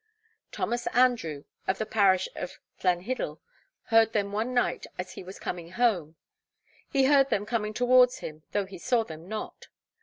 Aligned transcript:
Thomas 0.51 0.87
Andrew, 0.93 1.43
of 1.67 1.77
the 1.77 1.85
parish 1.85 2.27
of 2.35 2.57
Llanhiddel, 2.83 3.39
heard 3.83 4.13
them 4.13 4.31
one 4.31 4.51
night 4.51 4.87
as 4.97 5.11
he 5.11 5.23
was 5.23 5.37
coming 5.37 5.73
home. 5.73 6.15
'He 6.89 7.03
heard 7.03 7.29
them 7.29 7.45
coming 7.45 7.71
towards 7.71 8.17
him, 8.17 8.41
though 8.51 8.65
he 8.65 8.79
saw 8.79 9.03
them 9.03 9.27
not.' 9.27 9.67